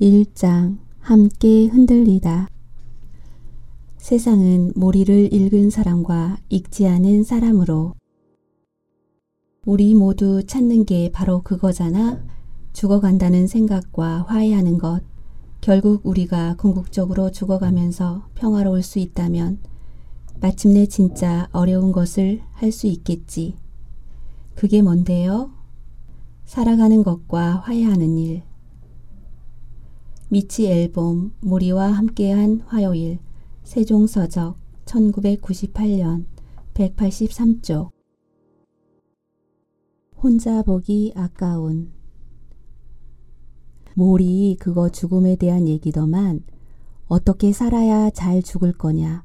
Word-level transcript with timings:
1장 0.00 0.78
함께 0.98 1.66
흔들리다 1.66 2.48
세상은 3.96 4.72
모리를 4.74 5.32
읽은 5.32 5.70
사람과 5.70 6.36
읽지 6.48 6.88
않은 6.88 7.22
사람으로 7.22 7.94
우리 9.64 9.94
모두 9.94 10.44
찾는 10.44 10.84
게 10.86 11.12
바로 11.12 11.42
그거잖아. 11.42 12.20
죽어간다는 12.72 13.46
생각과 13.46 14.22
화해하는 14.26 14.78
것. 14.78 15.00
결국 15.60 16.04
우리가 16.04 16.56
궁극적으로 16.56 17.30
죽어가면서 17.30 18.26
평화로울 18.34 18.82
수 18.82 18.98
있다면 18.98 19.60
마침내 20.40 20.86
진짜 20.86 21.48
어려운 21.52 21.92
것을 21.92 22.40
할 22.54 22.72
수 22.72 22.88
있겠지. 22.88 23.54
그게 24.56 24.82
뭔데요? 24.82 25.52
살아가는 26.46 27.04
것과 27.04 27.60
화해하는 27.60 28.18
일. 28.18 28.42
미치 30.34 30.66
앨범 30.66 31.32
모리와 31.42 31.92
함께한 31.92 32.62
화요일 32.66 33.20
세종서적 33.62 34.58
1998년 34.84 36.24
183쪽 36.74 37.92
혼자 40.16 40.64
보기 40.64 41.12
아까운 41.14 41.92
모리 43.94 44.56
그거 44.58 44.88
죽음에 44.88 45.36
대한 45.36 45.68
얘기더만 45.68 46.42
어떻게 47.06 47.52
살아야 47.52 48.10
잘 48.10 48.42
죽을 48.42 48.72
거냐. 48.72 49.22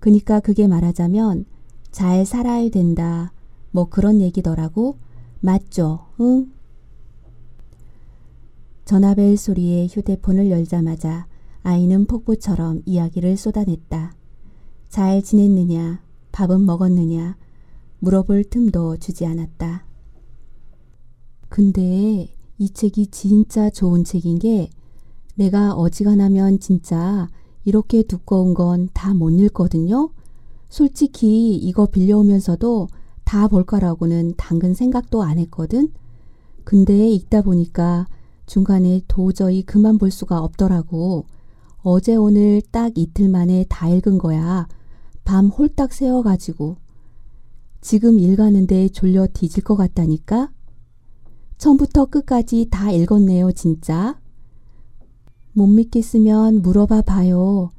그니까 0.00 0.40
그게 0.40 0.66
말하자면 0.66 1.44
잘 1.92 2.26
살아야 2.26 2.68
된다. 2.70 3.32
뭐 3.70 3.88
그런 3.88 4.20
얘기더라고. 4.20 4.98
맞죠? 5.38 6.08
응? 6.18 6.50
전화벨 8.94 9.36
소리에 9.36 9.86
휴대폰을 9.86 10.50
열자마자 10.50 11.28
아이는 11.62 12.06
폭포처럼 12.06 12.82
이야기를 12.86 13.36
쏟아냈다. 13.36 14.16
잘 14.88 15.22
지냈느냐? 15.22 16.02
밥은 16.32 16.66
먹었느냐? 16.66 17.36
물어볼 18.00 18.42
틈도 18.50 18.96
주지 18.96 19.26
않았다. 19.26 19.86
근데 21.48 22.34
이 22.58 22.70
책이 22.70 23.12
진짜 23.12 23.70
좋은 23.70 24.02
책인 24.02 24.40
게 24.40 24.70
내가 25.36 25.72
어지간하면 25.74 26.58
진짜 26.58 27.28
이렇게 27.64 28.02
두꺼운 28.02 28.54
건 28.54 28.88
다 28.92 29.14
못 29.14 29.30
읽거든요. 29.30 30.10
솔직히 30.68 31.54
이거 31.54 31.86
빌려오면서도 31.86 32.88
다 33.22 33.46
볼 33.46 33.62
거라고는 33.62 34.34
당근 34.36 34.74
생각도 34.74 35.22
안 35.22 35.38
했거든. 35.38 35.92
근데 36.64 37.08
읽다 37.08 37.42
보니까 37.42 38.08
중간에 38.50 39.00
도저히 39.06 39.62
그만 39.62 39.96
볼 39.96 40.10
수가 40.10 40.40
없더라고. 40.40 41.24
어제 41.82 42.16
오늘 42.16 42.60
딱 42.72 42.98
이틀 42.98 43.28
만에 43.28 43.64
다 43.68 43.88
읽은 43.88 44.18
거야. 44.18 44.66
밤 45.22 45.46
홀딱 45.46 45.92
새워가지고. 45.92 46.74
지금 47.80 48.18
읽었는데 48.18 48.88
졸려 48.88 49.28
뒤질 49.32 49.62
것 49.62 49.76
같다니까? 49.76 50.50
처음부터 51.58 52.06
끝까지 52.06 52.66
다 52.72 52.90
읽었네요, 52.90 53.52
진짜. 53.52 54.18
못 55.52 55.68
믿겠으면 55.68 56.60
물어봐 56.60 57.02
봐요. 57.02 57.70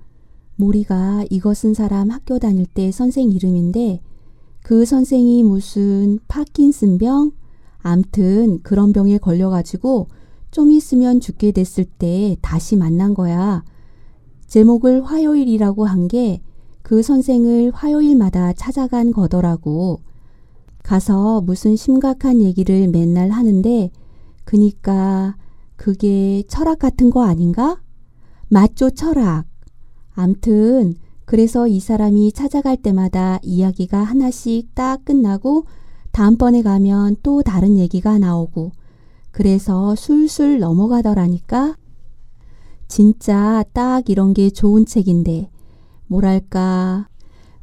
모리가 0.55 1.25
이거 1.29 1.53
쓴 1.53 1.73
사람 1.73 2.11
학교 2.11 2.39
다닐 2.39 2.65
때 2.65 2.93
선생 2.93 3.29
이름인데 3.29 3.99
그 4.63 4.85
선생이 4.85 5.43
무슨 5.43 6.19
파킨슨병? 6.29 7.33
암튼 7.79 8.61
그런 8.63 8.93
병에 8.93 9.17
걸려가지고 9.17 10.07
좀 10.51 10.71
있으면 10.71 11.19
죽게 11.19 11.51
됐을 11.51 11.85
때 11.85 12.37
다시 12.41 12.75
만난 12.75 13.13
거야. 13.13 13.63
제목을 14.47 15.03
화요일이라고 15.05 15.85
한 15.85 16.07
게 16.07 16.41
그 16.83 17.01
선생을 17.03 17.71
화요일마다 17.73 18.53
찾아간 18.53 19.11
거더라고. 19.11 20.01
가서 20.83 21.39
무슨 21.41 21.75
심각한 21.75 22.41
얘기를 22.41 22.87
맨날 22.89 23.29
하는데 23.29 23.89
그니까 24.43 25.37
그게 25.77 26.43
철학 26.47 26.79
같은 26.79 27.09
거 27.09 27.23
아닌가? 27.23 27.79
맞죠, 28.49 28.89
철학. 28.89 29.45
암튼 30.13 30.95
그래서 31.25 31.67
이 31.67 31.79
사람이 31.79 32.33
찾아갈 32.33 32.75
때마다 32.75 33.39
이야기가 33.41 34.03
하나씩 34.03 34.75
딱 34.75 35.05
끝나고 35.05 35.63
다음번에 36.11 36.61
가면 36.61 37.17
또 37.23 37.41
다른 37.41 37.77
얘기가 37.77 38.17
나오고 38.19 38.71
그래서 39.31 39.95
술술 39.95 40.59
넘어가더라니까. 40.59 41.75
진짜 42.87 43.63
딱 43.73 44.09
이런 44.09 44.33
게 44.33 44.49
좋은 44.49 44.85
책인데, 44.85 45.49
뭐랄까, 46.07 47.07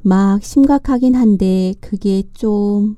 막 0.03 0.43
심각하긴 0.43 1.15
한데, 1.15 1.75
그게 1.81 2.23
좀, 2.33 2.97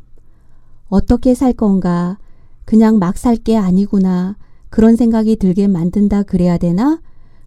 어떻게 0.89 1.35
살 1.35 1.53
건가, 1.53 2.19
그냥 2.65 2.99
막 2.99 3.17
살 3.17 3.37
게 3.37 3.57
아니구나, 3.57 4.37
그런 4.69 4.95
생각이 4.95 5.37
들게 5.37 5.67
만든다 5.67 6.23
그래야 6.23 6.57
되나? 6.57 7.01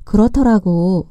그렇더라고. 0.04 1.08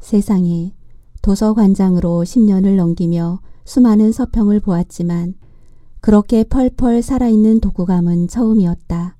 세상에, 0.00 0.74
도서관장으로 1.22 2.24
10년을 2.24 2.74
넘기며 2.74 3.40
수많은 3.64 4.10
서평을 4.10 4.58
보았지만, 4.58 5.34
그렇게 6.00 6.44
펄펄 6.44 7.02
살아있는 7.02 7.60
독후감은 7.60 8.28
처음이었다. 8.28 9.16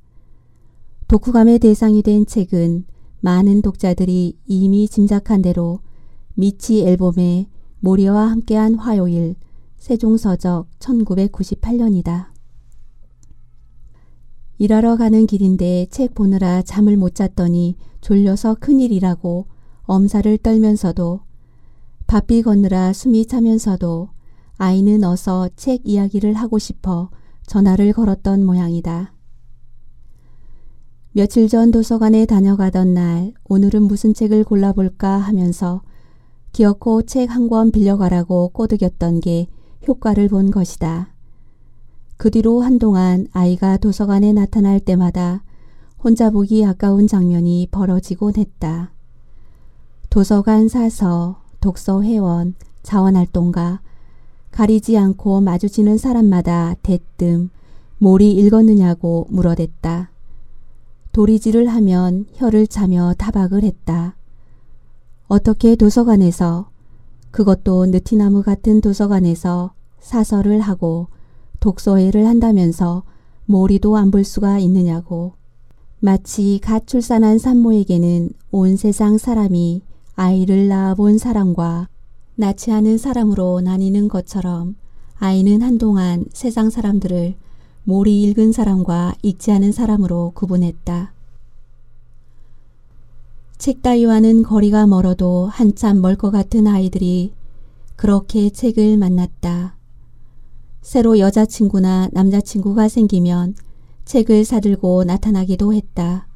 독후감의 1.08 1.58
대상이 1.58 2.02
된 2.02 2.24
책은 2.24 2.84
많은 3.20 3.60
독자들이 3.62 4.38
이미 4.46 4.88
짐작한 4.88 5.42
대로 5.42 5.80
미치 6.34 6.86
앨범의 6.86 7.48
모리와 7.80 8.30
함께한 8.30 8.76
화요일 8.76 9.34
세종서적 9.76 10.68
1998년이다. 10.78 12.28
일하러 14.58 14.97
가는 14.97 15.26
길인데 15.26 15.86
책 15.91 16.14
보느라 16.14 16.62
잠을 16.62 16.97
못 16.97 17.14
잤더니 17.14 17.76
졸려서 18.00 18.56
큰일이라고 18.60 19.47
엄살을 19.82 20.38
떨면서도 20.38 21.20
바삐 22.06 22.42
걷느라 22.42 22.92
숨이 22.92 23.26
차면서도 23.26 24.10
아이는 24.62 25.04
어서 25.04 25.48
책 25.56 25.81
이야기를 25.84 26.34
하고 26.34 26.59
싶어 26.59 27.09
전화를 27.47 27.94
걸었던 27.94 28.44
모양이다. 28.44 29.15
며칠 31.12 31.48
전 31.48 31.71
도서관에 31.71 32.26
다녀가던 32.26 32.93
날 32.93 33.32
오늘은 33.44 33.84
무슨 33.84 34.12
책을 34.12 34.44
골라볼까 34.44 35.16
하면서 35.16 35.81
기어코 36.53 37.04
책 37.04 37.31
한 37.31 37.48
권 37.48 37.71
빌려가라고 37.72 38.50
꼬드겼던 38.50 39.21
게 39.21 39.47
효과를 39.88 40.28
본 40.28 40.50
것이다. 40.50 41.15
그 42.19 42.31
뒤로 42.31 42.60
한동안 42.60 43.28
아이가 43.32 43.78
도서관에 43.78 44.34
나타날 44.34 44.78
때마다 44.78 45.42
혼자 46.04 46.28
보기 46.28 46.66
아까운 46.66 47.06
장면이 47.06 47.69
벌어지곤 47.71 48.34
했다. 48.37 48.92
도서관 50.10 50.69
사서, 50.69 51.41
독서 51.62 52.03
회원, 52.03 52.54
자원활동가, 52.82 53.81
가리지 54.50 54.99
않고 54.99 55.41
마주치는 55.41 55.99
사람마다 55.99 56.75
대뜸 56.83 57.50
몰이 57.99 58.33
읽었느냐고 58.33 59.27
물어댔다. 59.31 60.11
도리질을 61.12 61.66
하면 61.69 62.27
혀를 62.34 62.66
차며 62.66 63.15
타박을 63.19 63.62
했다. 63.62 64.16
어떻게 65.28 65.77
도서관에서 65.77 66.71
그것도 67.31 67.87
느티나무 67.87 68.43
같은 68.43 68.81
도서관에서 68.81 69.72
사설을 70.00 70.60
하고 70.60 71.09
독서회를 71.60 72.27
한다면서 72.27 73.05
몰이도 73.44 73.97
안 73.97 74.10
볼 74.10 74.25
수가 74.25 74.59
있느냐고. 74.59 75.34
마치 76.00 76.59
갓 76.63 76.86
출산한 76.86 77.39
산모에게는 77.39 78.30
온 78.51 78.77
세상 78.77 79.19
사람이 79.19 79.83
아이를 80.16 80.69
낳아본 80.69 81.19
사람과 81.19 81.90
낳지 82.41 82.72
않은 82.72 82.98
사람으로 82.98 83.60
나뉘는 83.60 84.09
것처럼 84.09 84.75
아이는 85.19 85.63
한동안 85.63 86.25
세상 86.33 86.71
사람들을 86.71 87.34
몰이 87.84 88.22
읽은 88.22 88.53
사람과 88.53 89.15
읽지 89.22 89.53
않은 89.53 89.72
사람으로 89.72 90.33
구분했다. 90.34 91.13
책 93.59 93.83
따위와는 93.83 94.42
거리가 94.42 94.87
멀어도 94.87 95.47
한참 95.47 96.01
멀 96.01 96.16
것 96.16 96.31
같은 96.31 96.66
아이들이 96.66 97.34
그렇게 97.97 98.48
책을 98.48 98.97
만났다. 98.97 99.77
새로 100.81 101.19
여자친구나 101.19 102.09
남자친구가 102.13 102.89
생기면 102.89 103.54
책을 104.07 104.47
사들고 104.47 105.04
나타나기도 105.04 105.75
했다. 105.75 106.27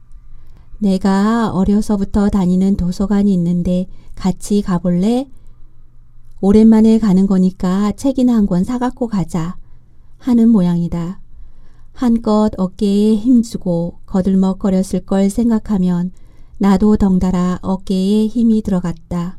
내가 0.79 1.51
어려서부터 1.53 2.29
다니는 2.29 2.77
도서관이 2.77 3.33
있는데 3.33 3.87
같이 4.15 4.61
가볼래? 4.61 5.27
오랜만에 6.49 6.99
가는 6.99 7.27
거니까 7.27 7.93
책이나 7.93 8.35
한 8.35 8.45
권 8.47 8.65
사갖고 8.65 9.07
가자 9.09 9.57
하는 10.19 10.51
모양이다. 10.51 11.19
한껏 11.95 12.53
어깨에 12.59 13.17
힘주고 13.17 14.01
거들먹거렸을 14.05 15.07
걸 15.07 15.31
생각하면 15.31 16.13
나도 16.59 16.99
덩달아 16.99 17.61
어깨에 17.63 18.27
힘이 18.27 18.61
들어갔다. 18.61 19.39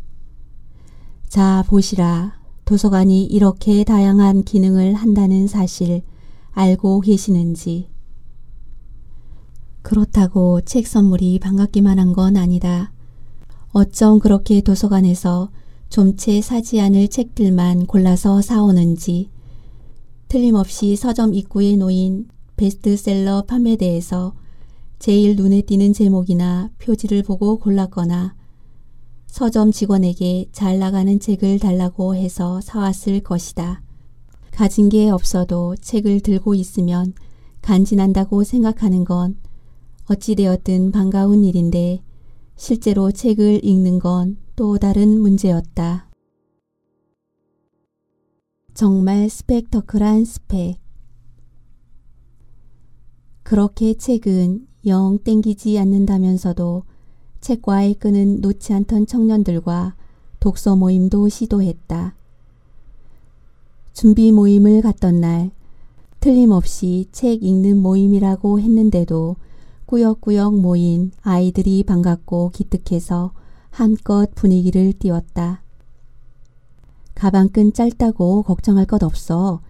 자, 1.27 1.63
보시라. 1.67 2.39
도서관이 2.65 3.25
이렇게 3.25 3.83
다양한 3.83 4.41
기능을 4.43 4.95
한다는 4.95 5.45
사실 5.47 6.01
알고 6.53 7.01
계시는지. 7.01 7.87
그렇다고 9.83 10.61
책 10.61 10.87
선물이 10.87 11.37
반갑기만 11.37 11.99
한 11.99 12.13
건 12.13 12.35
아니다. 12.35 12.91
어쩜 13.73 14.17
그렇게 14.17 14.61
도서관에서 14.61 15.49
좀 15.95 16.17
채 16.17 16.41
사지 16.41 16.81
않을 16.81 17.07
책들만 17.07 17.85
골라서 17.85 18.41
사오는지 18.41 19.29
틀림없이 20.27 20.97
서점 20.97 21.33
입구에 21.33 21.77
놓인 21.77 22.27
베스트셀러 22.57 23.43
판매대에서 23.43 24.33
제일 24.99 25.37
눈에 25.37 25.61
띄는 25.61 25.93
제목이나 25.93 26.69
표지를 26.79 27.23
보고 27.23 27.59
골랐거나 27.59 28.35
서점 29.27 29.71
직원에게 29.71 30.49
잘 30.51 30.79
나가는 30.79 31.17
책을 31.17 31.59
달라고 31.59 32.13
해서 32.15 32.59
사왔을 32.59 33.21
것이다. 33.21 33.81
가진 34.51 34.89
게 34.89 35.09
없어도 35.09 35.77
책을 35.77 36.19
들고 36.19 36.55
있으면 36.55 37.13
간지난다고 37.61 38.43
생각하는 38.43 39.05
건 39.05 39.37
어찌되었든 40.09 40.91
반가운 40.91 41.45
일인데 41.45 42.03
실제로 42.57 43.13
책을 43.13 43.63
읽는 43.63 43.99
건 43.99 44.43
또 44.55 44.77
다른 44.77 45.19
문제였다. 45.19 46.09
정말 48.73 49.29
스펙터클한 49.29 50.23
스펙. 50.23 50.79
그렇게 53.43 53.95
책은 53.95 54.65
영 54.85 55.19
땡기지 55.21 55.77
않는다면서도 55.77 56.83
책과의 57.41 57.95
끈은 57.95 58.39
놓지 58.39 58.73
않던 58.73 59.07
청년들과 59.07 59.97
독서 60.39 60.77
모임도 60.77 61.27
시도했다. 61.27 62.15
준비 63.91 64.31
모임을 64.31 64.81
갔던 64.81 65.19
날 65.19 65.51
틀림없이 66.21 67.09
책 67.11 67.43
읽는 67.43 67.77
모임이라고 67.77 68.61
했는데도 68.61 69.35
꾸역꾸역 69.85 70.55
모인 70.55 71.11
아이들이 71.23 71.83
반갑고 71.83 72.51
기특해서 72.51 73.33
한껏 73.75 74.33
분위기를 74.35 74.93
띄웠다. 74.93 75.61
가방끈 77.13 77.73
짧다고 77.73 78.43
걱정할 78.43 78.85
것 78.85 79.03
없어. 79.03 79.61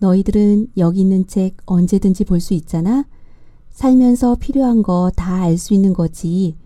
너희들은 0.00 0.72
여기 0.78 1.00
있는 1.02 1.28
책 1.28 1.58
언제든지 1.66 2.24
볼 2.24 2.40
수 2.40 2.54
있잖아? 2.54 3.06
살면서 3.70 4.34
필요한 4.40 4.82
거 4.82 5.10
다 5.14 5.42
알 5.44 5.56
수 5.58 5.74
있는 5.74 5.92
거지. 5.92 6.56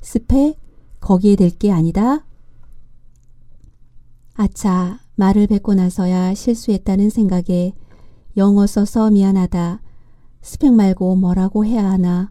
스펙? 0.00 0.56
거기에 1.00 1.34
될 1.34 1.50
게 1.50 1.72
아니다? 1.72 2.24
아차, 4.34 5.00
말을 5.16 5.48
뱉고 5.48 5.74
나서야 5.74 6.34
실수했다는 6.34 7.10
생각에 7.10 7.72
영어 8.36 8.66
써서 8.68 9.10
미안하다. 9.10 9.82
스펙 10.42 10.72
말고 10.72 11.16
뭐라고 11.16 11.64
해야 11.64 11.90
하나 11.90 12.30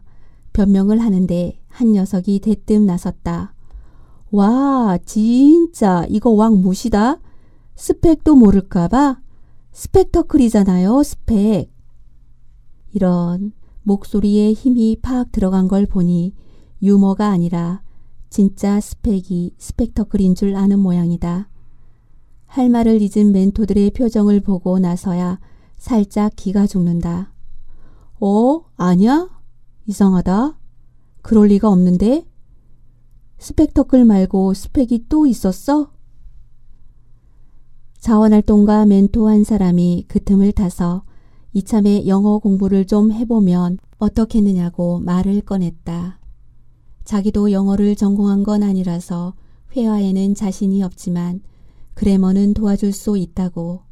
변명을 0.54 0.98
하는데 1.00 1.60
한 1.68 1.92
녀석이 1.92 2.40
대뜸 2.40 2.86
나섰다. 2.86 3.53
와, 4.34 4.98
진짜 5.04 6.04
이거 6.08 6.30
왕 6.30 6.60
무시다. 6.60 7.20
스펙도 7.76 8.34
모를까봐? 8.34 9.20
스펙터클이잖아요, 9.70 11.04
스펙. 11.04 11.72
이런 12.90 13.52
목소리에 13.84 14.52
힘이 14.52 14.96
팍 15.00 15.30
들어간 15.30 15.68
걸 15.68 15.86
보니 15.86 16.34
유머가 16.82 17.28
아니라 17.28 17.82
진짜 18.28 18.80
스펙이 18.80 19.54
스펙터클인 19.56 20.34
줄 20.34 20.56
아는 20.56 20.80
모양이다. 20.80 21.48
할 22.46 22.68
말을 22.70 23.02
잊은 23.02 23.30
멘토들의 23.30 23.92
표정을 23.92 24.40
보고 24.40 24.80
나서야 24.80 25.38
살짝 25.76 26.32
기가 26.34 26.66
죽는다. 26.66 27.32
어? 28.18 28.64
아니야? 28.76 29.28
이상하다. 29.86 30.58
그럴 31.22 31.46
리가 31.46 31.68
없는데? 31.68 32.26
스펙터클 33.44 34.06
말고 34.06 34.54
스펙이 34.54 35.04
또 35.10 35.26
있었어? 35.26 35.90
자원활동가 37.98 38.86
멘토 38.86 39.28
한 39.28 39.44
사람이 39.44 40.06
그 40.08 40.24
틈을 40.24 40.52
타서 40.52 41.04
이참에 41.52 42.06
영어 42.06 42.38
공부를 42.38 42.86
좀 42.86 43.12
해보면 43.12 43.76
어떻겠느냐고 43.98 44.98
말을 45.00 45.42
꺼냈다. 45.42 46.20
자기도 47.04 47.52
영어를 47.52 47.96
전공한 47.96 48.44
건 48.44 48.62
아니라서 48.62 49.34
회화에는 49.76 50.34
자신이 50.34 50.82
없지만 50.82 51.42
그래머는 51.92 52.54
도와줄 52.54 52.94
수 52.94 53.18
있다고. 53.18 53.82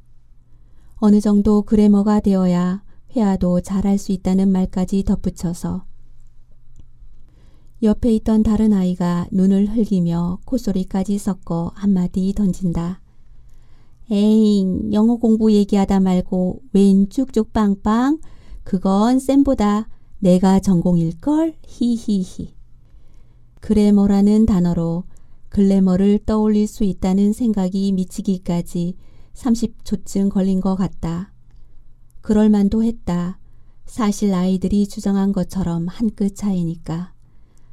어느 0.94 1.20
정도 1.20 1.60
그래머가 1.60 2.20
되어야 2.20 2.82
회화도 3.14 3.60
잘할 3.60 3.98
수 3.98 4.12
있다는 4.12 4.48
말까지 4.50 5.04
덧붙여서 5.04 5.84
옆에 7.82 8.14
있던 8.14 8.44
다른 8.44 8.72
아이가 8.72 9.26
눈을 9.32 9.66
흘기며 9.76 10.38
콧소리까지 10.44 11.18
섞어 11.18 11.72
한마디 11.74 12.32
던진다. 12.32 13.00
에잉, 14.10 14.92
영어 14.92 15.16
공부 15.16 15.52
얘기하다 15.52 16.00
말고 16.00 16.62
웬 16.72 17.08
쭉쭉 17.08 17.52
빵빵? 17.52 18.20
그건 18.62 19.18
쌤보다 19.18 19.88
내가 20.20 20.60
전공일걸? 20.60 21.56
히히히. 21.66 22.54
그래머라는 23.60 24.46
단어로 24.46 25.04
글래머를 25.48 26.20
떠올릴 26.24 26.68
수 26.68 26.84
있다는 26.84 27.32
생각이 27.32 27.90
미치기까지 27.92 28.96
30초쯤 29.34 30.30
걸린 30.30 30.60
것 30.60 30.76
같다. 30.76 31.32
그럴만도 32.20 32.84
했다. 32.84 33.40
사실 33.86 34.32
아이들이 34.34 34.86
주장한 34.86 35.32
것처럼 35.32 35.88
한 35.88 36.10
끗 36.10 36.36
차이니까. 36.36 37.11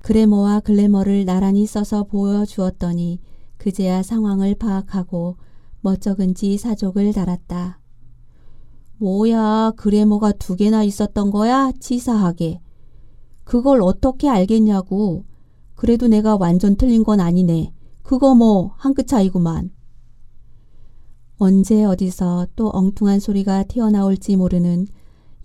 그래머와 0.01 0.61
글래머를 0.61 1.25
나란히 1.25 1.65
써서 1.65 2.03
보여주었더니 2.03 3.19
그제야 3.57 4.01
상황을 4.01 4.55
파악하고 4.55 5.37
멋쩍은지 5.81 6.57
사족을 6.57 7.13
달았다. 7.13 7.79
뭐야, 8.97 9.73
그래머가 9.77 10.31
두 10.33 10.55
개나 10.55 10.83
있었던 10.83 11.31
거야? 11.31 11.71
치사하게. 11.79 12.61
그걸 13.43 13.81
어떻게 13.81 14.27
알겠냐고. 14.29 15.25
그래도 15.75 16.07
내가 16.07 16.35
완전 16.37 16.75
틀린 16.75 17.03
건 17.03 17.19
아니네. 17.19 17.73
그거 18.03 18.35
뭐, 18.35 18.73
한 18.77 18.93
끗 18.93 19.07
차이구만. 19.07 19.71
언제 21.37 21.85
어디서 21.85 22.47
또 22.57 22.69
엉뚱한 22.73 23.21
소리가 23.21 23.63
튀어나올지 23.63 24.35
모르는 24.35 24.87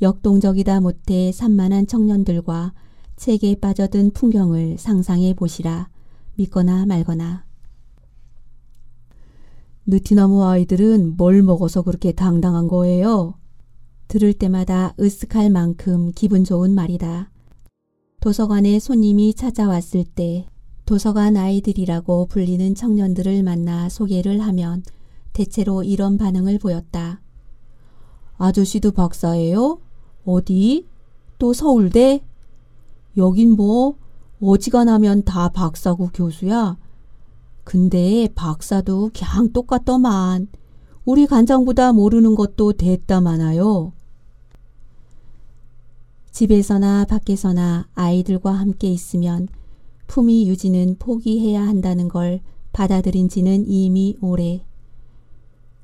역동적이다 0.03 0.81
못해 0.81 1.31
산만한 1.31 1.87
청년들과 1.87 2.73
책에 3.17 3.57
빠져든 3.61 4.13
풍경을 4.13 4.79
상상해 4.79 5.35
보시라. 5.35 5.89
믿거나 6.35 6.87
말거나. 6.87 7.45
느티나무 9.87 10.45
아이들은 10.45 11.17
뭘 11.17 11.43
먹어서 11.43 11.83
그렇게 11.83 12.13
당당한 12.13 12.69
거예요? 12.69 13.35
들을 14.09 14.33
때마다 14.33 14.95
으쓱할 14.99 15.51
만큼 15.51 16.13
기분 16.15 16.45
좋은 16.45 16.75
말이다. 16.75 17.31
도서관에 18.21 18.79
손님이 18.79 19.35
찾아왔을 19.35 20.05
때 20.05 20.47
도서관 20.87 21.37
아이들이라고 21.37 22.27
불리는 22.27 22.75
청년들을 22.75 23.43
만나 23.43 23.89
소개를 23.89 24.41
하면 24.41 24.83
대체로 25.33 25.83
이런 25.83 26.17
반응을 26.17 26.59
보였다. 26.59 27.21
아저씨도 28.37 28.93
박사예요? 28.93 29.81
어디? 30.25 30.87
또 31.39 31.53
서울대? 31.53 32.23
여긴 33.17 33.53
뭐 33.53 33.97
어지간하면 34.41 35.25
다 35.25 35.49
박사고 35.49 36.11
교수야. 36.13 36.77
근데 37.65 38.29
박사도 38.35 39.11
그냥 39.15 39.53
똑같더만. 39.53 40.49
우리 41.05 41.27
간장보다 41.27 41.93
모르는 41.93 42.35
것도 42.35 42.75
됐다 42.75 43.21
많아요. 43.21 43.93
집에서나 46.31 47.05
밖에서나 47.05 47.87
아이들과 47.95 48.53
함께 48.53 48.89
있으면 48.89 49.49
품위 50.07 50.49
유지는 50.49 50.97
포기해야 50.99 51.67
한다는 51.67 52.09
걸 52.09 52.41
받아들인 52.73 53.29
지는 53.29 53.65
이미 53.69 54.17
오래. 54.21 54.65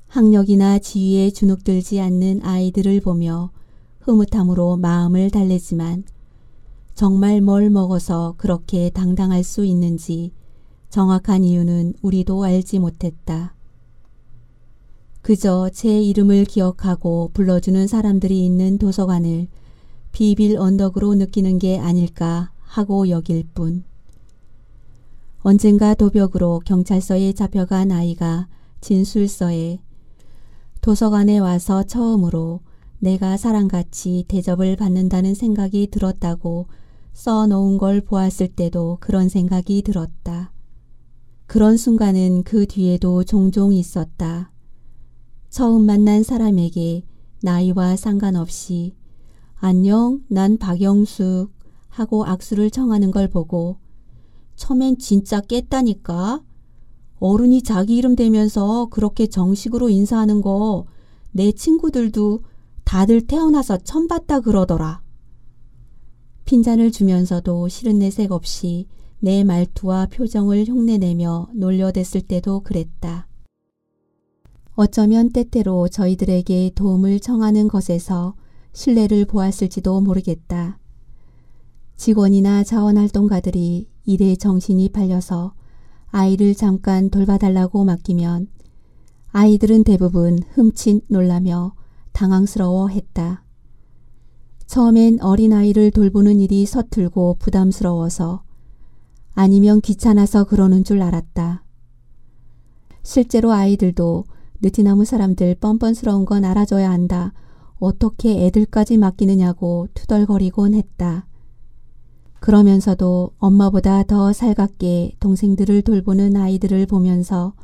학력이나 0.07 0.79
지위에 0.79 1.31
주눅들지 1.31 2.01
않는 2.01 2.41
아이들을 2.43 2.99
보며 2.99 3.51
흐뭇함으로 4.01 4.75
마음을 4.77 5.29
달래지만 5.29 6.03
정말 6.93 7.41
뭘 7.41 7.69
먹어서 7.69 8.35
그렇게 8.37 8.89
당당할 8.89 9.43
수 9.43 9.65
있는지 9.65 10.31
정확한 10.89 11.43
이유는 11.43 11.93
우리도 12.01 12.43
알지 12.43 12.79
못했다. 12.79 13.55
그저 15.21 15.69
제 15.71 16.01
이름을 16.01 16.45
기억하고 16.45 17.29
불러주는 17.33 17.87
사람들이 17.87 18.45
있는 18.45 18.77
도서관을 18.77 19.47
비빌 20.11 20.57
언덕으로 20.57 21.15
느끼는 21.15 21.59
게 21.59 21.79
아닐까 21.79 22.51
하고 22.59 23.07
여길 23.09 23.45
뿐. 23.53 23.83
언젠가 25.41 25.93
도벽으로 25.93 26.61
경찰서에 26.65 27.33
잡혀간 27.33 27.91
아이가 27.91 28.47
진술서에 28.81 29.79
도서관에 30.81 31.37
와서 31.37 31.83
처음으로 31.83 32.59
내가 32.99 33.37
사람같이 33.37 34.25
대접을 34.27 34.75
받는다는 34.75 35.33
생각이 35.33 35.87
들었다고 35.89 36.67
써놓은 37.13 37.77
걸 37.77 38.01
보았을 38.01 38.49
때도 38.49 38.97
그런 38.99 39.29
생각이 39.29 39.81
들었다. 39.81 40.51
그런 41.45 41.77
순간은 41.77 42.43
그 42.43 42.65
뒤에도 42.65 43.23
종종 43.23 43.73
있었다. 43.73 44.51
처음 45.49 45.85
만난 45.85 46.23
사람에게 46.23 47.03
나이와 47.43 47.95
상관없이 47.95 48.95
안녕, 49.55 50.21
난 50.27 50.57
박영숙 50.57 51.51
하고 51.89 52.25
악수를 52.25 52.71
청하는 52.71 53.11
걸 53.11 53.27
보고 53.27 53.77
처음엔 54.55 54.97
진짜 54.97 55.41
깼다니까. 55.41 56.43
어른이 57.19 57.61
자기 57.61 57.97
이름 57.97 58.15
대면서 58.15 58.87
그렇게 58.89 59.27
정식으로 59.27 59.89
인사하는 59.89 60.41
거 60.41 60.85
내 61.31 61.51
친구들도 61.51 62.43
다들 62.83 63.21
태어나서 63.21 63.77
처음 63.77 64.07
봤다 64.07 64.41
그러더라. 64.41 65.01
핀잔을 66.51 66.91
주면서도 66.91 67.69
싫은 67.69 67.99
내색 67.99 68.33
없이 68.33 68.85
내 69.19 69.45
말투와 69.45 70.07
표정을 70.07 70.65
흉내내며 70.65 71.47
놀려댔을 71.55 72.19
때도 72.23 72.59
그랬다. 72.59 73.29
어쩌면 74.75 75.29
때때로 75.29 75.87
저희들에게 75.87 76.71
도움을 76.75 77.21
청하는 77.21 77.69
것에서 77.69 78.35
신뢰를 78.73 79.23
보았을지도 79.23 80.01
모르겠다. 80.01 80.77
직원이나 81.95 82.65
자원활동가들이 82.65 83.87
일에 84.03 84.35
정신이 84.35 84.89
팔려서 84.89 85.53
아이를 86.07 86.53
잠깐 86.53 87.09
돌봐달라고 87.09 87.85
맡기면 87.85 88.49
아이들은 89.31 89.85
대부분 89.85 90.39
흠칫 90.51 91.05
놀라며 91.07 91.75
당황스러워 92.11 92.89
했다. 92.89 93.45
처음엔 94.71 95.21
어린아이를 95.21 95.91
돌보는 95.91 96.39
일이 96.39 96.65
서툴고 96.65 97.35
부담스러워서 97.39 98.41
아니면 99.33 99.81
귀찮아서 99.81 100.45
그러는 100.45 100.85
줄 100.85 101.01
알았다. 101.01 101.65
실제로 103.03 103.51
아이들도 103.51 104.23
느티나무 104.61 105.03
사람들 105.03 105.55
뻔뻔스러운 105.55 106.23
건 106.23 106.45
알아줘야 106.45 106.89
한다. 106.89 107.33
어떻게 107.79 108.45
애들까지 108.45 108.95
맡기느냐고 108.95 109.89
투덜거리곤 109.93 110.73
했다. 110.73 111.27
그러면서도 112.39 113.31
엄마보다 113.39 114.03
더 114.03 114.31
살갑게 114.31 115.17
동생들을 115.19 115.81
돌보는 115.81 116.37
아이들을 116.37 116.85
보면서 116.85 117.55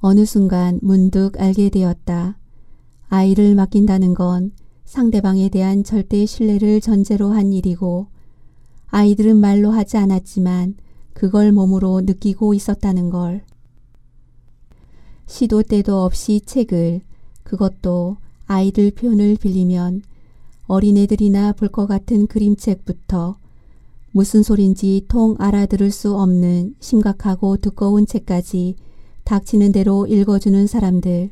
어느 0.00 0.26
순간 0.26 0.78
문득 0.82 1.40
알게 1.40 1.70
되었다. 1.70 2.36
아이를 3.08 3.54
맡긴다는 3.54 4.12
건 4.12 4.52
상대방에 4.86 5.48
대한 5.48 5.82
절대 5.82 6.24
신뢰를 6.24 6.80
전제로 6.80 7.30
한 7.30 7.52
일이고 7.52 8.06
아이들은 8.86 9.36
말로 9.36 9.72
하지 9.72 9.96
않았지만 9.96 10.76
그걸 11.12 11.50
몸으로 11.52 12.02
느끼고 12.02 12.54
있었다는 12.54 13.10
걸. 13.10 13.42
시도 15.26 15.62
때도 15.64 16.04
없이 16.04 16.40
책을 16.46 17.00
그것도 17.42 18.16
아이들 18.46 18.92
표현을 18.92 19.36
빌리면 19.40 20.02
어린애들이나 20.68 21.52
볼 21.52 21.68
것 21.68 21.86
같은 21.86 22.28
그림책부터 22.28 23.36
무슨 24.12 24.42
소린지 24.44 25.04
통 25.08 25.34
알아들을 25.38 25.90
수 25.90 26.16
없는 26.16 26.76
심각하고 26.78 27.56
두꺼운 27.56 28.06
책까지 28.06 28.76
닥치는 29.24 29.72
대로 29.72 30.06
읽어주는 30.06 30.66
사람들, 30.68 31.30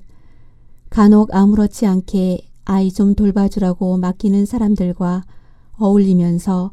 간혹 0.90 1.32
아무렇지 1.32 1.86
않게 1.86 2.40
아이 2.64 2.90
좀 2.90 3.14
돌봐주라고 3.14 3.98
맡기는 3.98 4.46
사람들과 4.46 5.24
어울리면서 5.78 6.70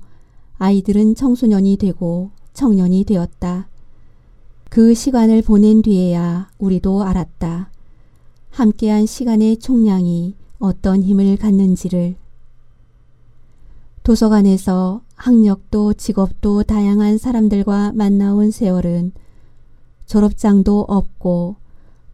아이들은 0.57 1.15
청소년이 1.15 1.77
되고 1.77 2.31
청년이 2.53 3.03
되었다. 3.05 3.67
그 4.69 4.93
시간을 4.93 5.41
보낸 5.41 5.81
뒤에야 5.81 6.49
우리도 6.57 7.03
알았다. 7.03 7.71
함께한 8.51 9.05
시간의 9.05 9.57
총량이 9.57 10.35
어떤 10.59 11.01
힘을 11.01 11.35
갖는지를. 11.37 12.15
도서관에서 14.03 15.01
학력도 15.15 15.93
직업도 15.93 16.63
다양한 16.63 17.17
사람들과 17.17 17.91
만나온 17.93 18.51
세월은 18.51 19.11
졸업장도 20.05 20.85
없고 20.87 21.55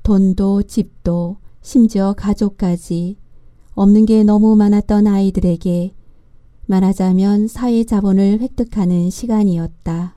돈도 0.03 0.63
집도 0.63 1.37
심지어 1.61 2.13
가족까지 2.13 3.17
없는 3.77 4.07
게 4.07 4.23
너무 4.23 4.55
많았던 4.55 5.05
아이들에게 5.05 5.93
말하자면 6.65 7.47
사회 7.47 7.83
자본을 7.83 8.39
획득하는 8.39 9.11
시간이었다. 9.11 10.15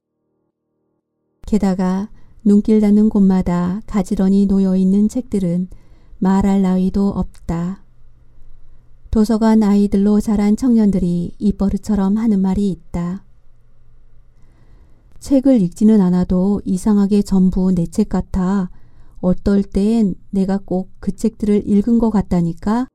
게다가 1.46 2.08
눈길 2.42 2.80
닿는 2.80 3.10
곳마다 3.10 3.82
가지런히 3.86 4.46
놓여 4.46 4.76
있는 4.76 5.10
책들은 5.10 5.68
말할 6.20 6.62
나위도 6.62 7.10
없다. 7.10 7.84
도서관 9.10 9.62
아이들로 9.62 10.20
자란 10.20 10.56
청년들이 10.56 11.34
입버릇처럼 11.38 12.16
하는 12.16 12.40
말이 12.40 12.70
있다. 12.70 13.26
책을 15.18 15.60
읽지는 15.60 16.00
않아도 16.00 16.62
이상하게 16.64 17.20
전부 17.20 17.72
내 17.72 17.84
책 17.86 18.08
같아. 18.08 18.70
어떨 19.20 19.62
땐 19.62 20.14
내가 20.30 20.56
꼭 20.56 20.88
그 20.98 21.14
책들을 21.14 21.68
읽은 21.68 21.98
것 21.98 22.08
같다니까? 22.08 22.86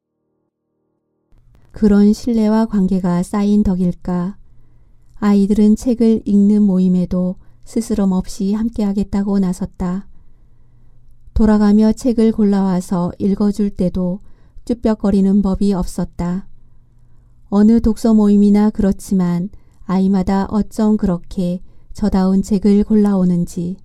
그런 1.75 2.13
신뢰와 2.13 2.67
관계가 2.67 3.22
쌓인 3.22 3.62
덕일까? 3.62 4.38
아이들은 5.15 5.75
책을 5.75 6.22
읽는 6.24 6.62
모임에도 6.62 7.36
스스럼 7.65 8.13
없이 8.13 8.53
함께하겠다고 8.53 9.39
나섰다. 9.39 10.08
돌아가며 11.34 11.91
책을 11.91 12.32
골라와서 12.32 13.12
읽어줄 13.20 13.72
때도 13.72 14.22
쭈뼛거리는 14.63 15.41
법이 15.41 15.74
없었다. 15.74 16.48
어느 17.50 17.82
독서 17.82 18.13
모임이나 18.13 18.70
그렇지만 18.70 19.50
아이마다 19.84 20.46
어쩜 20.46 20.96
그렇게 20.96 21.62
저다운 21.91 22.41
책을 22.41 22.86
골라오는지. 22.86 23.75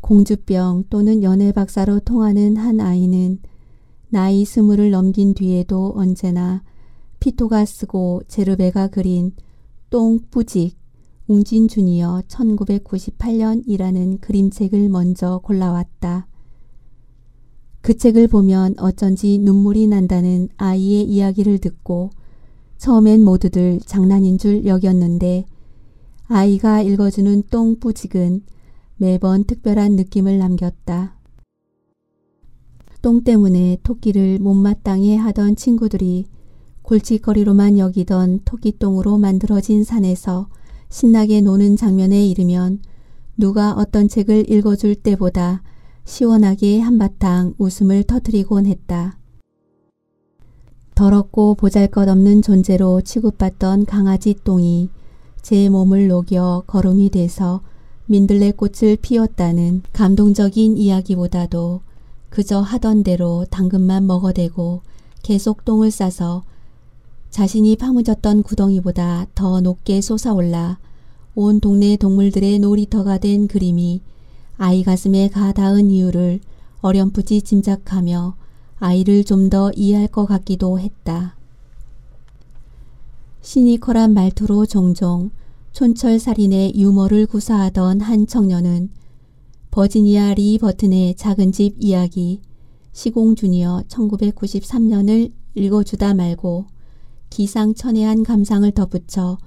공주병 0.00 0.84
또는 0.88 1.22
연애 1.22 1.52
박사로 1.52 2.00
통하는 2.00 2.56
한 2.56 2.80
아이는 2.80 3.38
나이 4.10 4.44
스물을 4.44 4.90
넘긴 4.90 5.34
뒤에도 5.34 5.92
언제나 5.96 6.62
피토가 7.20 7.64
쓰고 7.64 8.22
제르베가 8.28 8.88
그린 8.88 9.32
똥뿌직 9.90 10.78
웅진 11.26 11.68
주니어 11.68 12.22
1998년이라는 12.26 14.20
그림책을 14.20 14.88
먼저 14.88 15.40
골라왔다. 15.44 16.26
그 17.82 17.96
책을 17.96 18.28
보면 18.28 18.74
어쩐지 18.78 19.38
눈물이 19.38 19.88
난다는 19.88 20.48
아이의 20.56 21.04
이야기를 21.04 21.58
듣고 21.58 22.10
처음엔 22.78 23.24
모두들 23.24 23.80
장난인 23.84 24.38
줄 24.38 24.64
여겼는데 24.64 25.44
아이가 26.28 26.80
읽어주는 26.80 27.44
똥뿌직은 27.50 28.42
매번 28.96 29.44
특별한 29.44 29.96
느낌을 29.96 30.38
남겼다. 30.38 31.17
똥 33.00 33.22
때문에 33.22 33.78
토끼를 33.82 34.38
못마땅해 34.40 35.16
하던 35.16 35.56
친구들이 35.56 36.26
골칫거리로만 36.82 37.78
여기던 37.78 38.40
토끼똥으로 38.44 39.18
만들어진 39.18 39.84
산에서 39.84 40.48
신나게 40.88 41.42
노는 41.42 41.76
장면에 41.76 42.26
이르면 42.26 42.80
누가 43.36 43.72
어떤 43.72 44.08
책을 44.08 44.50
읽어줄 44.50 44.96
때보다 44.96 45.62
시원하게 46.04 46.80
한바탕 46.80 47.54
웃음을 47.58 48.02
터뜨리곤 48.02 48.66
했다. 48.66 49.18
더럽고 50.94 51.54
보잘것없는 51.54 52.42
존재로 52.42 53.02
취급받던 53.02 53.86
강아지 53.86 54.34
똥이 54.42 54.88
제 55.42 55.68
몸을 55.68 56.08
녹여 56.08 56.64
거름이 56.66 57.10
돼서 57.10 57.60
민들레 58.06 58.52
꽃을 58.52 58.96
피웠다는 59.00 59.82
감동적인 59.92 60.76
이야기보다도 60.76 61.82
그저 62.30 62.60
하던 62.60 63.02
대로 63.02 63.44
당근만 63.50 64.06
먹어대고 64.06 64.82
계속 65.22 65.64
똥을 65.64 65.90
싸서 65.90 66.42
자신이 67.30 67.76
파묻었던 67.76 68.42
구덩이보다 68.42 69.26
더 69.34 69.60
높게 69.60 70.00
솟아올라 70.00 70.78
온 71.34 71.60
동네 71.60 71.96
동물들의 71.96 72.58
놀이터가 72.58 73.18
된 73.18 73.46
그림이 73.48 74.00
아이 74.56 74.82
가슴에 74.82 75.28
가 75.28 75.52
닿은 75.52 75.90
이유를 75.90 76.40
어렴풋이 76.80 77.42
짐작하며 77.42 78.34
아이를 78.80 79.24
좀 79.24 79.50
더 79.50 79.70
이해할 79.74 80.08
것 80.08 80.26
같기도 80.26 80.78
했다. 80.78 81.36
시니컬한 83.40 84.14
말투로 84.14 84.66
종종 84.66 85.30
촌철 85.72 86.18
살인의 86.18 86.74
유머를 86.76 87.26
구사하던 87.26 88.00
한 88.00 88.26
청년은 88.26 88.90
버지니아 89.70 90.34
리 90.34 90.58
버튼의 90.58 91.14
작은 91.16 91.52
집 91.52 91.76
이야기 91.78 92.40
시공 92.92 93.34
주니어 93.34 93.84
1993년을 93.88 95.32
읽어주다 95.54 96.14
말고 96.14 96.66
기상천외한 97.30 98.22
감상을 98.22 98.70
덧붙여 98.72 99.38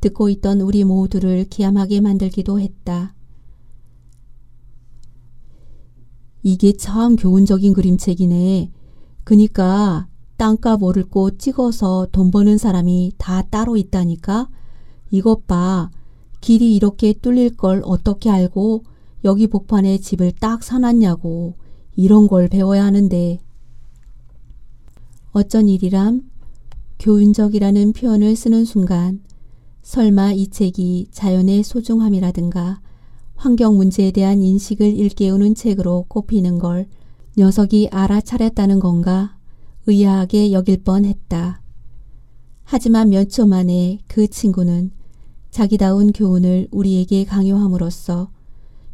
듣고 0.00 0.28
있던 0.28 0.60
우리 0.60 0.84
모두를 0.84 1.44
기함하게 1.48 2.00
만들기도 2.00 2.60
했다. 2.60 3.14
이게 6.42 6.72
참 6.72 7.16
교훈적인 7.16 7.72
그림책이네. 7.74 8.70
그니까 9.24 10.08
땅값 10.36 10.82
오를 10.82 11.04
곳 11.04 11.38
찍어서 11.38 12.08
돈 12.12 12.30
버는 12.30 12.56
사람이 12.56 13.12
다 13.18 13.42
따로 13.42 13.76
있다니까? 13.76 14.48
이것 15.10 15.46
봐. 15.46 15.90
길이 16.40 16.74
이렇게 16.74 17.12
뚫릴 17.12 17.56
걸 17.56 17.82
어떻게 17.84 18.30
알고 18.30 18.84
여기 19.24 19.46
복판에 19.46 19.98
집을 19.98 20.32
딱 20.32 20.62
사놨냐고. 20.62 21.54
이런 21.96 22.26
걸 22.26 22.48
배워야 22.48 22.84
하는데. 22.84 23.38
어쩐 25.32 25.68
일이람? 25.68 26.22
교훈적이라는 26.98 27.92
표현을 27.92 28.36
쓰는 28.36 28.64
순간 28.64 29.22
설마 29.82 30.32
이 30.32 30.48
책이 30.48 31.08
자연의 31.10 31.62
소중함이라든가 31.62 32.80
환경 33.36 33.76
문제에 33.76 34.10
대한 34.10 34.42
인식을 34.42 34.86
일깨우는 34.86 35.54
책으로 35.54 36.04
꼽히는 36.08 36.58
걸 36.58 36.86
녀석이 37.38 37.88
알아차렸다는 37.90 38.80
건가 38.80 39.36
의아하게 39.86 40.52
여길 40.52 40.82
뻔했다. 40.82 41.62
하지만 42.64 43.08
몇 43.10 43.30
초 43.30 43.46
만에 43.46 43.98
그 44.06 44.28
친구는 44.28 44.90
자기다운 45.50 46.12
교훈을 46.12 46.68
우리에게 46.70 47.24
강요함으로써 47.24 48.30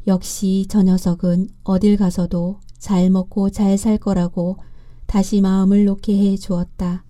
역시 0.07 0.67
저 0.69 0.83
녀석은 0.83 1.49
어딜 1.65 1.97
가서도 1.97 2.61
잘 2.79 3.11
먹고 3.11 3.51
잘 3.51 3.77
살 3.77 3.99
거라고 3.99 4.57
다시 5.07 5.41
마음을 5.41 5.85
놓게 5.85 6.17
해 6.17 6.37
주었다. 6.37 7.05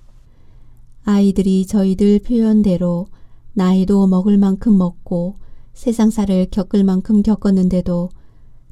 아이들이 1.05 1.67
저희들 1.67 2.21
표현대로 2.21 3.07
나이도 3.53 4.07
먹을 4.07 4.39
만큼 4.39 4.77
먹고 4.77 5.37
세상사를 5.75 6.49
겪을 6.51 6.85
만큼 6.85 7.23
겪었는데도 7.23 8.09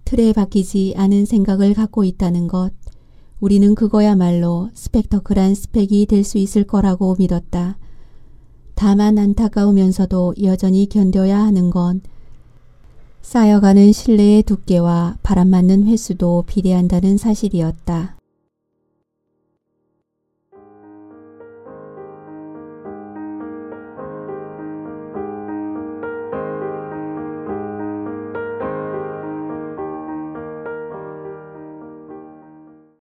틀에 0.05 0.33
박히지 0.33 0.95
않은 0.97 1.27
생각을 1.27 1.75
갖고 1.75 2.05
있다는 2.05 2.49
것. 2.49 2.73
우리는 3.41 3.75
그거야말로 3.75 4.71
스펙터클한 4.75 5.55
스펙이 5.55 6.07
될 6.07 6.25
수 6.25 6.39
있을 6.39 6.65
거라고 6.65 7.15
믿었다. 7.19 7.79
다만 8.75 9.19
안타까우면서도 9.19 10.35
여전히 10.43 10.89
견뎌야 10.89 11.39
하는 11.39 11.71
건 11.71 12.01
쌓여가는 13.25 13.91
신뢰의 13.91 14.43
두께와 14.43 15.17
바람 15.23 15.49
맞는 15.49 15.87
횟수도 15.87 16.45
비례한다는 16.47 17.17
사실이었다. 17.17 18.17